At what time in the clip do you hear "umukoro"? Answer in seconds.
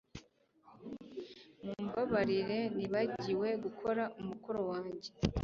4.21-4.59